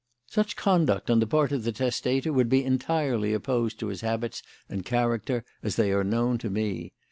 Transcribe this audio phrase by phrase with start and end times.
[0.25, 4.41] "Such conduct on the part of the testator would be entirely opposed to his habits
[4.67, 6.93] and character as they are known to me.